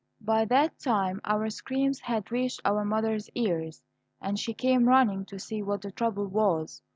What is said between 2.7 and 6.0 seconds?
mother's ears, and she came running to see what the